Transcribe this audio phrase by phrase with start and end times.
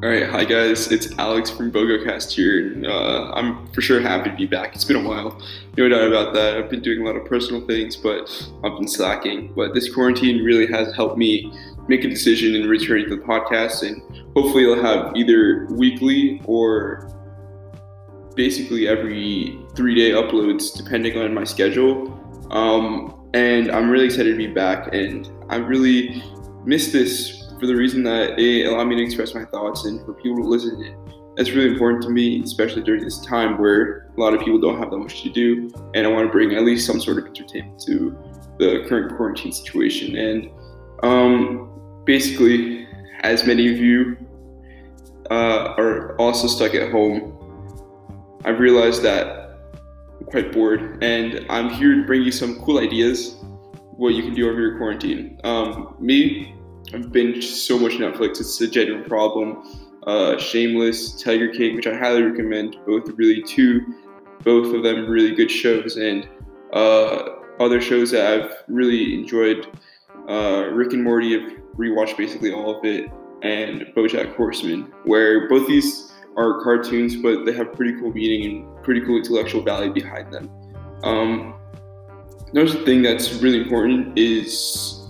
[0.00, 2.68] All right, hi guys, it's Alex from BogoCast here.
[2.72, 4.76] and, Uh, I'm for sure happy to be back.
[4.76, 5.42] It's been a while,
[5.76, 6.56] no doubt about that.
[6.56, 8.30] I've been doing a lot of personal things, but
[8.62, 9.52] I've been slacking.
[9.56, 11.52] But this quarantine really has helped me
[11.88, 14.00] make a decision and return to the podcast, and
[14.36, 17.10] hopefully, I'll have either weekly or
[18.36, 22.14] basically every three day uploads, depending on my schedule.
[22.52, 26.22] Um, and I'm really excited to be back, and I really
[26.64, 30.14] missed this for the reason that it allowed me to express my thoughts and for
[30.14, 30.78] people to listen.
[30.78, 31.18] to.
[31.36, 34.78] That's really important to me, especially during this time where a lot of people don't
[34.78, 37.26] have that much to do, and I want to bring at least some sort of
[37.26, 38.18] entertainment to
[38.58, 40.16] the current quarantine situation.
[40.16, 40.50] And
[41.04, 42.88] um, basically,
[43.20, 44.16] as many of you
[45.30, 47.34] uh, are also stuck at home,
[48.44, 49.60] I've realized that
[50.18, 53.36] I'm quite bored, and I'm here to bring you some cool ideas
[53.98, 55.40] what you can do over your quarantine.
[55.44, 56.54] Um, me,
[56.94, 59.62] I've binged so much Netflix; it's a genuine problem.
[60.06, 62.76] Uh, Shameless, Tiger King, which I highly recommend.
[62.86, 63.82] Both really two,
[64.42, 66.26] both of them really good shows, and
[66.72, 67.28] uh,
[67.60, 69.66] other shows that I've really enjoyed.
[70.28, 73.10] Uh, Rick and Morty, I've rewatched basically all of it,
[73.42, 78.82] and BoJack Horseman, where both these are cartoons, but they have pretty cool meaning and
[78.84, 80.50] pretty cool intellectual value behind them.
[81.02, 81.54] Um,
[82.52, 85.07] another thing that's really important is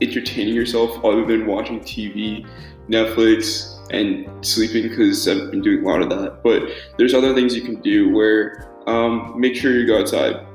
[0.00, 2.46] entertaining yourself other than watching TV,
[2.88, 6.42] Netflix, and sleeping because I've been doing a lot of that.
[6.42, 10.46] But there's other things you can do where um, make sure you go outside.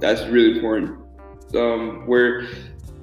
[0.00, 0.98] That's really important.
[1.54, 2.46] Um, where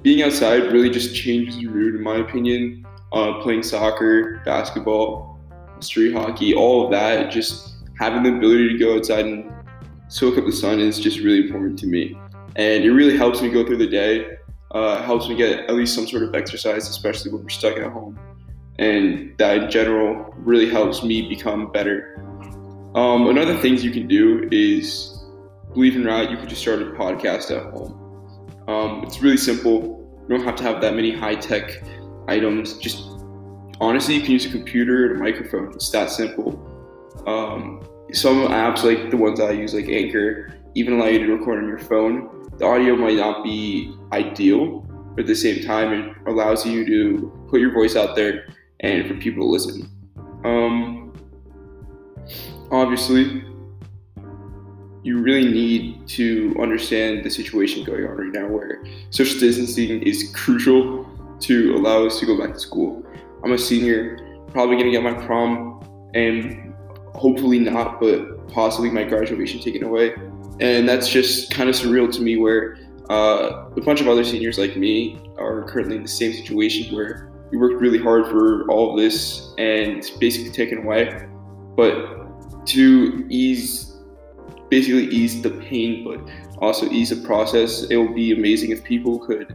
[0.02, 2.86] being outside really just changes your mood, in my opinion.
[3.12, 5.38] Uh, playing soccer, basketball,
[5.80, 9.52] street hockey, all of that, just having the ability to go outside and
[10.08, 12.18] soak up the sun is just really important to me.
[12.56, 14.38] And it really helps me go through the day,
[14.72, 17.90] uh, helps me get at least some sort of exercise, especially when we're stuck at
[17.90, 18.18] home.
[18.78, 22.20] And that in general really helps me become better.
[22.94, 25.24] Um, another things you can do is,
[25.72, 28.02] believe it or not, you can just start a podcast at home.
[28.68, 30.02] Um, it's really simple.
[30.28, 31.82] You don't have to have that many high tech
[32.26, 32.78] items.
[32.78, 33.08] Just
[33.80, 35.72] honestly, you can use a computer and a microphone.
[35.72, 36.60] It's that simple.
[37.26, 41.62] Um, some apps like the ones I use, like Anchor, even allow you to record
[41.62, 42.35] on your phone.
[42.58, 44.80] The audio might not be ideal,
[45.14, 48.46] but at the same time, it allows you to put your voice out there
[48.80, 49.90] and for people to listen.
[50.44, 51.12] Um,
[52.70, 53.44] obviously,
[55.02, 60.32] you really need to understand the situation going on right now where social distancing is
[60.34, 61.06] crucial
[61.40, 63.04] to allow us to go back to school.
[63.44, 64.18] I'm a senior,
[64.48, 66.74] probably gonna get my prom and
[67.14, 70.14] hopefully not, but possibly my graduation taken away.
[70.60, 72.78] And that's just kind of surreal to me where
[73.10, 77.30] uh, a bunch of other seniors like me are currently in the same situation where
[77.50, 81.28] we worked really hard for all of this and it's basically taken away.
[81.76, 83.96] But to ease,
[84.70, 86.20] basically ease the pain, but
[86.58, 89.54] also ease the process, it would be amazing if people could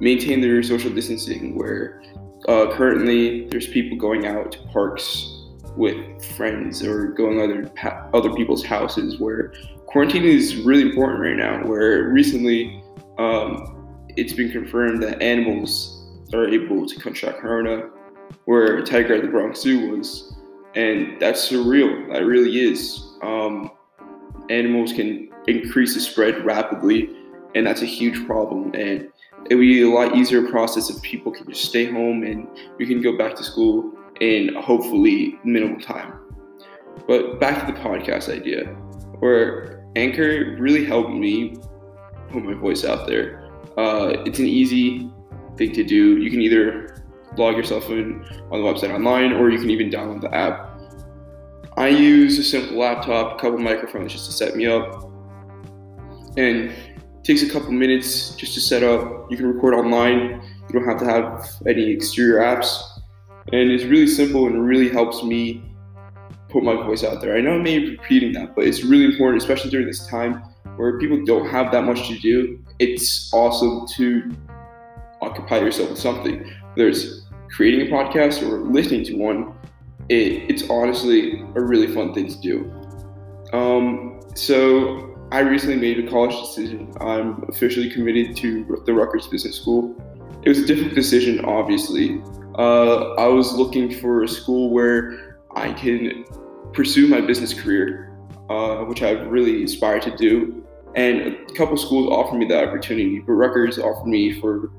[0.00, 2.02] maintain their social distancing where
[2.48, 5.34] uh, currently there's people going out to parks
[5.76, 7.70] with friends or going other
[8.12, 9.52] other people's houses where
[9.88, 12.82] quarantine is really important right now where recently
[13.18, 17.88] um, it's been confirmed that animals are able to contract corona
[18.44, 20.36] where a tiger at the bronx zoo was
[20.74, 23.70] and that's surreal that really is um,
[24.50, 27.10] animals can increase the spread rapidly
[27.54, 29.08] and that's a huge problem and
[29.50, 32.46] it would be a lot easier process if people can just stay home and
[32.78, 36.12] we can go back to school in hopefully minimal time.
[37.06, 38.66] But back to the podcast idea,
[39.20, 41.56] where Anchor really helped me
[42.30, 43.50] put my voice out there.
[43.76, 45.10] Uh, it's an easy
[45.56, 46.18] thing to do.
[46.18, 47.04] You can either
[47.36, 50.78] log yourself in on the website online or you can even download the app.
[51.76, 55.10] I use a simple laptop, a couple microphones just to set me up.
[56.36, 56.72] And
[57.24, 59.30] takes a couple minutes just to set up.
[59.30, 60.40] You can record online.
[60.68, 62.82] You don't have to have any exterior apps.
[63.52, 65.62] And it's really simple and really helps me
[66.48, 67.36] put my voice out there.
[67.36, 70.42] I know I may be repeating that, but it's really important, especially during this time
[70.76, 72.58] where people don't have that much to do.
[72.78, 74.30] It's awesome to
[75.20, 76.50] occupy yourself with something.
[76.74, 79.52] Whether it's creating a podcast or listening to one,
[80.08, 82.72] it, it's honestly a really fun thing to do.
[83.52, 86.92] Um, so I recently made a college decision.
[87.00, 89.96] I'm officially committed to the Rutgers Business School.
[90.42, 92.22] It was a difficult decision, obviously.
[92.56, 96.24] Uh, I was looking for a school where I can
[96.72, 98.16] pursue my business career,
[98.50, 100.64] uh, which I've really aspired to do.
[100.94, 104.70] And a couple schools offered me that opportunity, but Rutgers offered me for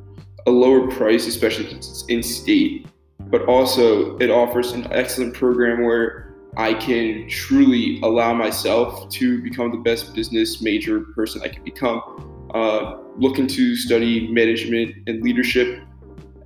[0.48, 2.88] a lower price, especially since it's in state.
[3.30, 9.72] but also it offers an excellent program where I can truly allow myself to become
[9.72, 12.02] the best business major person I can become.
[12.54, 15.82] Uh, looking to study management and leadership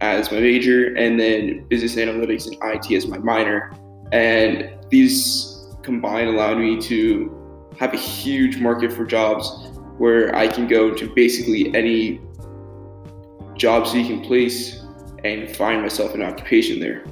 [0.02, 3.72] as my major, and then business analytics and IT as my minor.
[4.14, 9.50] And these combined allowed me to have a huge market for jobs
[9.98, 12.22] where I can go to basically any
[13.56, 14.84] job seeking place
[15.24, 17.06] and find myself an occupation there.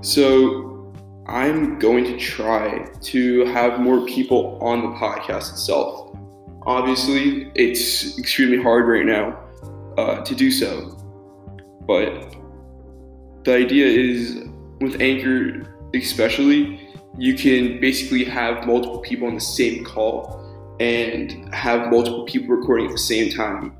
[0.00, 0.94] So
[1.26, 6.16] I'm going to try to have more people on the podcast itself.
[6.62, 9.38] Obviously, it's extremely hard right now
[9.98, 10.96] uh, to do so,
[11.86, 12.34] but
[13.44, 14.46] the idea is
[14.80, 15.62] with Anchor,
[15.94, 16.80] especially,
[17.18, 20.42] you can basically have multiple people on the same call
[20.80, 23.70] and have multiple people recording at the same time,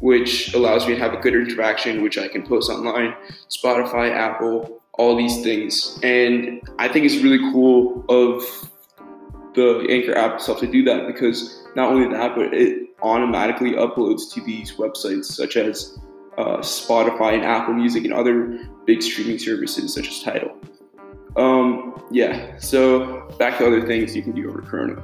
[0.00, 3.14] which allows me to have a good interaction, which I can post online,
[3.48, 5.98] Spotify, Apple, all these things.
[6.02, 8.70] And I think it's really cool of
[9.54, 14.32] the Anchor app itself to do that because not only that, but it automatically uploads
[14.32, 15.98] to these websites such as
[16.38, 20.56] uh, Spotify and Apple Music and other big streaming services such as Tidal.
[21.36, 25.02] Um, yeah, so back to other things you can do over Corona.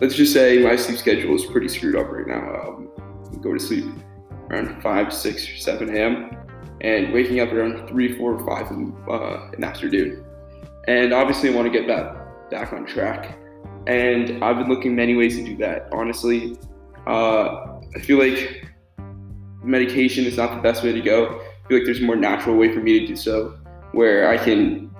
[0.00, 2.54] Let's just say my sleep schedule is pretty screwed up right now.
[2.54, 2.90] Um,
[3.32, 3.84] I go to sleep
[4.50, 6.36] around 5, 6, or 7 a.m.
[6.80, 10.24] and waking up around 3, 4, or 5 in, uh, in the afternoon.
[10.86, 13.38] And obviously, I want to get back, back on track.
[13.86, 15.88] And I've been looking many ways to do that.
[15.92, 16.58] Honestly,
[17.06, 18.66] uh, I feel like
[19.64, 21.40] medication is not the best way to go.
[21.64, 23.58] I feel like there's a more natural way for me to do so,
[23.92, 24.94] where I can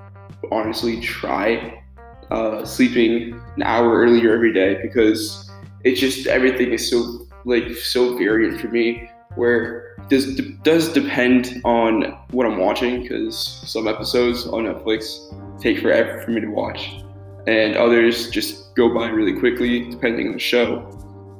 [0.50, 1.82] honestly try
[2.30, 5.50] uh, sleeping an hour earlier every day because
[5.84, 9.10] it's just everything is so like so variant for me.
[9.36, 16.22] Where this does depend on what I'm watching because some episodes on Netflix take forever
[16.22, 17.02] for me to watch,
[17.46, 20.90] and others just go by really quickly depending on the show.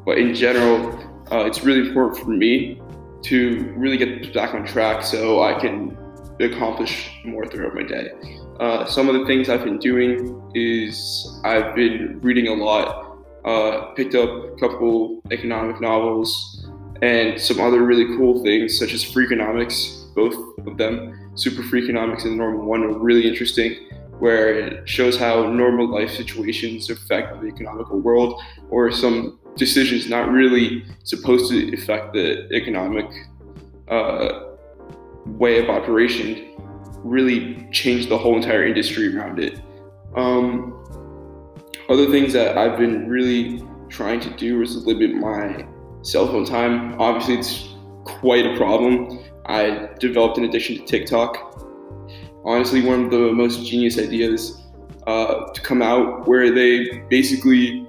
[0.05, 0.91] But in general,
[1.32, 2.81] uh, it's really important for me
[3.25, 5.97] to really get back on track so I can
[6.41, 8.11] accomplish more throughout my day.
[8.61, 13.93] Uh, some of the things I've been doing is I've been reading a lot, uh,
[13.94, 16.67] picked up a couple economic novels,
[17.03, 20.37] and some other really cool things such as Freakonomics, both
[20.67, 21.32] of them.
[21.35, 23.88] Super Freakonomics and normal one are really interesting,
[24.19, 28.41] where it shows how normal life situations affect the economical world
[28.71, 33.06] or some decisions not really supposed to affect the economic
[33.89, 34.55] uh,
[35.27, 36.51] way of operation
[37.03, 39.61] really changed the whole entire industry around it.
[40.17, 40.73] Um,
[41.89, 45.67] other things that I've been really trying to do is limit my
[46.03, 47.00] cell phone time.
[47.00, 47.75] Obviously, it's
[48.05, 49.21] quite a problem.
[49.47, 51.61] I developed an addiction to TikTok.
[52.45, 54.62] Honestly, one of the most genius ideas
[55.07, 57.84] uh, to come out where they basically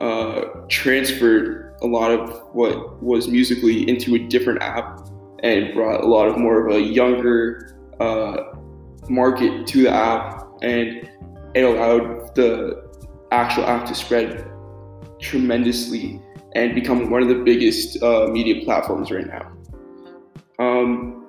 [0.00, 5.08] uh, transferred a lot of what was Musical.ly into a different app
[5.42, 8.54] and brought a lot of more of a younger uh,
[9.08, 11.08] market to the app, and
[11.54, 12.88] it allowed the
[13.32, 14.46] actual app to spread
[15.20, 16.20] tremendously
[16.54, 19.52] and become one of the biggest uh, media platforms right now.
[20.58, 21.26] Um,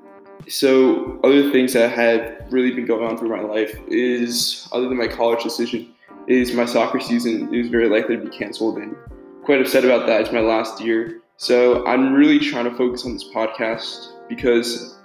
[0.47, 4.97] so, other things that have really been going on through my life is, other than
[4.97, 5.93] my college decision,
[6.27, 8.95] is my soccer season is very likely to be canceled, and
[9.43, 10.21] quite upset about that.
[10.21, 14.97] It's my last year, so I'm really trying to focus on this podcast because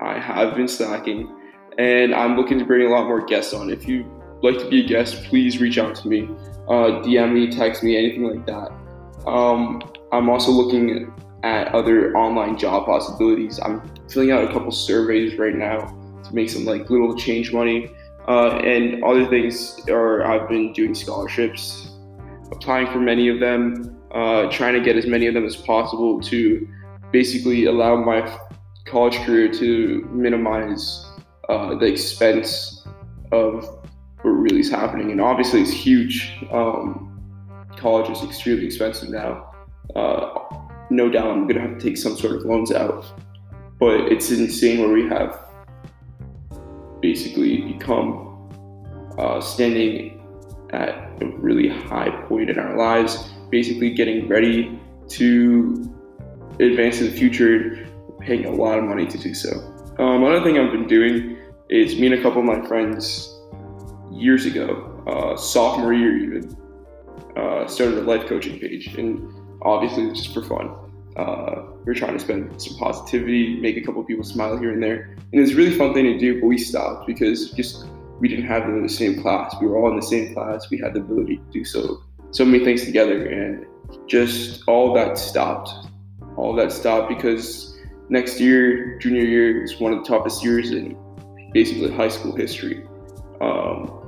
[0.00, 1.30] I have been slacking
[1.78, 3.70] and I'm looking to bring a lot more guests on.
[3.70, 4.06] If you'd
[4.42, 6.28] like to be a guest, please reach out to me,
[6.68, 8.72] uh, DM me, text me, anything like that.
[9.26, 11.12] Um, I'm also looking
[11.42, 13.60] at other online job possibilities.
[13.62, 15.78] I'm filling out a couple surveys right now
[16.24, 17.90] to make some like little change money.
[18.28, 21.90] Uh, and other things are I've been doing scholarships,
[22.52, 26.20] applying for many of them, uh, trying to get as many of them as possible
[26.22, 26.68] to
[27.10, 28.38] basically allow my
[28.86, 31.06] college career to minimize
[31.48, 32.86] uh, the expense
[33.32, 33.64] of
[34.22, 35.10] what really is happening.
[35.10, 36.32] And obviously, it's huge.
[36.52, 37.20] Um,
[37.76, 39.50] college is extremely expensive now.
[39.96, 40.38] Uh,
[40.90, 43.04] no doubt I'm going to have to take some sort of loans out.
[43.80, 45.41] But it's insane where we have
[47.02, 48.48] basically become
[49.18, 50.20] uh, standing
[50.72, 50.90] at
[51.20, 55.94] a really high point in our lives, basically getting ready to
[56.60, 57.86] advance in the future,
[58.20, 59.50] paying a lot of money to do so.
[59.98, 61.36] Um, another thing I've been doing
[61.68, 63.28] is me and a couple of my friends
[64.10, 66.56] years ago, uh, sophomore year even,
[67.36, 69.28] uh, started a life coaching page, and
[69.62, 70.91] obviously just for fun.
[71.16, 74.82] Uh, we are trying to spend some positivity, make a couple people smile here and
[74.82, 76.40] there, and it was a really fun thing to do.
[76.40, 77.86] But we stopped because just
[78.20, 79.54] we didn't have them in the same class.
[79.60, 80.70] We were all in the same class.
[80.70, 83.66] We had the ability to do so so many things together, and
[84.06, 85.70] just all that stopped.
[86.36, 87.78] All that stopped because
[88.08, 90.96] next year, junior year, is one of the toughest years in
[91.52, 92.86] basically high school history.
[93.40, 93.98] Um,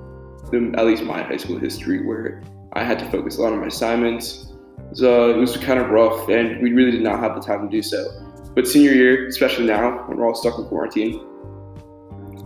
[0.76, 2.42] at least my high school history, where
[2.73, 4.53] I had to focus a lot on my assignments.
[4.90, 7.82] It was kind of rough, and we really did not have the time to do
[7.82, 8.06] so.
[8.54, 11.20] But senior year, especially now when we're all stuck in quarantine,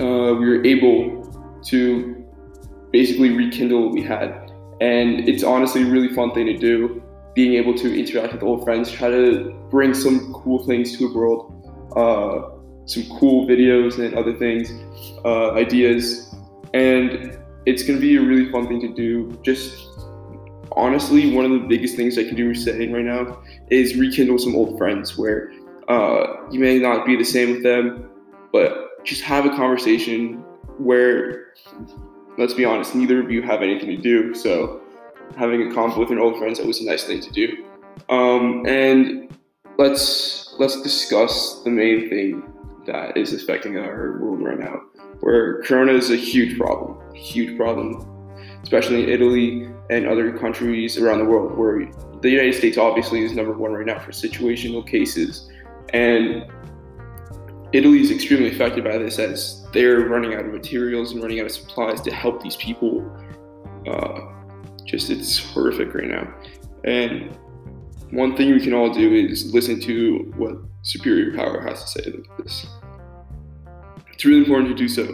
[0.00, 2.24] uh, we were able to
[2.92, 4.50] basically rekindle what we had.
[4.80, 7.02] And it's honestly a really fun thing to do,
[7.34, 11.14] being able to interact with old friends, try to bring some cool things to the
[11.14, 11.52] world,
[11.96, 12.56] uh,
[12.86, 14.72] some cool videos and other things,
[15.24, 16.34] uh, ideas.
[16.72, 19.38] And it's going to be a really fun thing to do.
[19.42, 19.88] Just
[20.78, 24.54] honestly, one of the biggest things I can do saying right now is rekindle some
[24.54, 25.52] old friends where
[25.88, 28.08] uh, you may not be the same with them,
[28.52, 30.44] but just have a conversation
[30.78, 31.52] where,
[32.36, 34.34] let's be honest, neither of you have anything to do.
[34.34, 34.80] So
[35.36, 37.64] having a comp with an old friend is always a nice thing to do.
[38.08, 39.36] Um, and
[39.76, 42.42] let's let's discuss the main thing
[42.86, 44.82] that is affecting our world right now
[45.20, 48.06] where corona is a huge problem, huge problem,
[48.62, 51.90] especially in Italy and other countries around the world, where
[52.20, 55.50] the United States obviously is number one right now for situational cases.
[55.92, 56.46] And
[57.72, 61.46] Italy is extremely affected by this as they're running out of materials and running out
[61.46, 63.10] of supplies to help these people.
[63.86, 64.20] Uh,
[64.84, 66.32] just it's horrific right now.
[66.84, 67.36] And
[68.10, 72.10] one thing we can all do is listen to what superior power has to say
[72.10, 72.66] about this
[74.18, 75.04] it's really important to do so.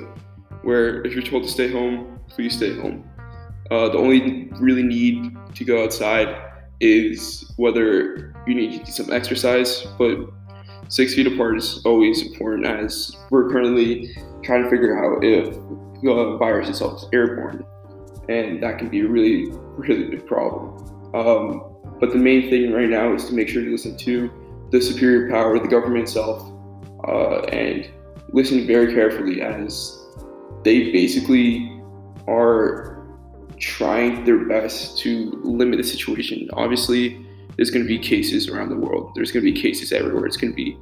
[0.62, 3.06] Where if you're told to stay home, please stay home.
[3.74, 6.28] Uh, the only really need to go outside
[6.78, 10.16] is whether you need to do some exercise, but
[10.86, 14.14] six feet apart is always important as we're currently
[14.44, 15.54] trying to figure out if
[16.04, 17.66] the virus itself is airborne,
[18.28, 20.78] and that can be a really, really big problem.
[21.12, 21.64] Um,
[21.98, 24.30] but the main thing right now is to make sure you listen to
[24.70, 26.48] the superior power, the government itself,
[27.08, 27.90] uh, and
[28.32, 29.98] listen very carefully as
[30.62, 31.82] they basically
[32.28, 32.93] are
[33.58, 36.48] trying their best to limit the situation.
[36.54, 39.12] Obviously, there's going to be cases around the world.
[39.14, 40.26] There's going to be cases everywhere.
[40.26, 40.76] It's going to be,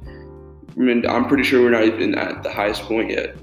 [0.75, 3.35] I mean, I'm pretty sure we're not even at the highest point yet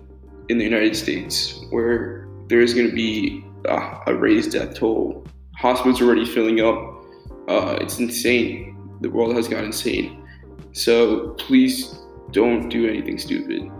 [0.49, 5.27] in the United States where there is going to be a, a raised death toll.
[5.57, 7.05] Hospitals are already filling up.
[7.49, 8.99] Uh, it's insane.
[9.01, 10.27] The world has gone insane.
[10.73, 11.97] So please
[12.33, 13.71] don't do anything stupid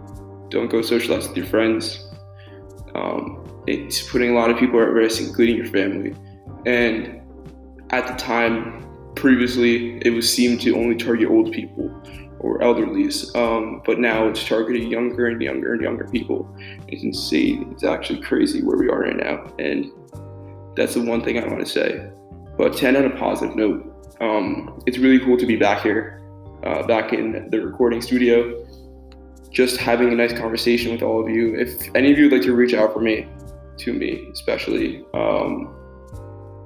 [0.51, 2.09] don't go socialize with your friends.
[2.95, 6.15] Um, it's putting a lot of people at risk, including your family.
[6.67, 7.21] And
[7.91, 11.91] at the time, previously, it was seemed to only target old people
[12.39, 16.49] or elderlies, um, but now it's targeting younger and younger and younger people.
[16.89, 17.71] It's insane.
[17.73, 19.91] It's actually crazy where we are right now, and
[20.75, 22.09] that's the one thing I want to say.
[22.57, 26.23] But to end on a positive note, um, it's really cool to be back here,
[26.65, 28.67] uh, back in the recording studio
[29.51, 31.57] just having a nice conversation with all of you.
[31.57, 33.27] If any of you would like to reach out for me,
[33.81, 35.75] to me especially, um,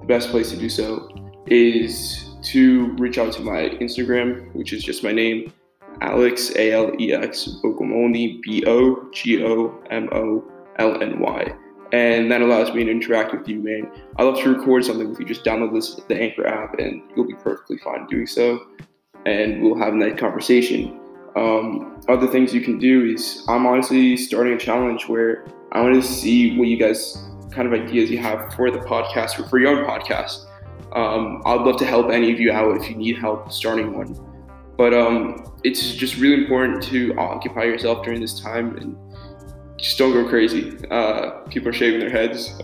[0.00, 1.08] the best place to do so
[1.46, 5.52] is to reach out to my Instagram, which is just my name,
[6.00, 10.44] Alex A L E X Bogomolny B O G O M O
[10.78, 11.54] L N Y.
[11.92, 13.90] And that allows me to interact with you, man.
[14.16, 15.26] I love to record something with you.
[15.26, 18.66] Just download this the Anchor app, and you'll be perfectly fine doing so.
[19.26, 20.98] And we'll have a nice conversation.
[21.36, 25.44] Um, other things you can do is I'm honestly starting a challenge where
[25.74, 27.18] I want to see what you guys
[27.50, 30.46] kind of ideas you have for the podcast or for your own podcast.
[30.92, 34.16] Um, I'd love to help any of you out if you need help starting one.
[34.76, 38.96] But um, it's just really important to occupy yourself during this time and
[39.76, 40.76] just don't go crazy.
[40.90, 42.60] Uh, people are shaving their heads.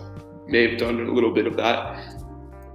[0.47, 1.99] May have done a little bit of that,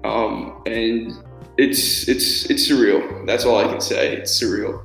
[0.04, 1.12] um, and
[1.58, 3.26] it's it's it's surreal.
[3.26, 4.16] That's all I can say.
[4.16, 4.82] It's surreal.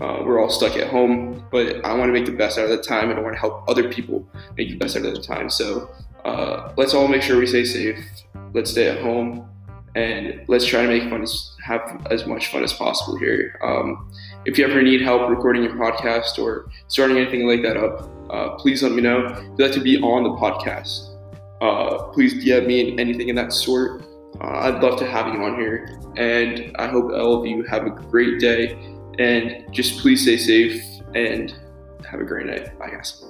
[0.00, 2.70] Uh, we're all stuck at home, but I want to make the best out of
[2.70, 5.22] the time, and I want to help other people make the best out of the
[5.22, 5.48] time.
[5.48, 5.88] So
[6.24, 7.98] uh, let's all make sure we stay safe.
[8.52, 9.48] Let's stay at home,
[9.94, 11.24] and let's try to make fun,
[11.64, 13.58] have as much fun as possible here.
[13.62, 14.10] Um,
[14.46, 18.56] if you ever need help recording your podcast or starting anything like that up, uh,
[18.56, 19.26] please let me know.
[19.26, 21.14] If you'd like to be on the podcast,
[21.60, 24.02] uh, please DM me anything in that sort.
[24.40, 27.86] Uh, I'd love to have you on here, and I hope all of you have
[27.86, 28.76] a great day
[29.18, 30.82] and just please stay safe
[31.14, 31.54] and
[32.08, 32.78] have a great night.
[32.78, 33.24] Bye, guys.